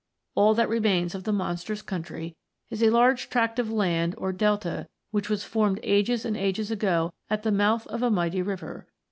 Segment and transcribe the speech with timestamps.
[0.33, 2.35] All that remains of the monsters' country
[2.71, 7.13] is a large tract of land or delta which was formed ages and ages ago
[7.29, 8.87] at the mouth of a mighty river.